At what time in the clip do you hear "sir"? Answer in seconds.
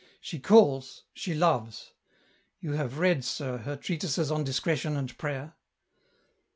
3.23-3.57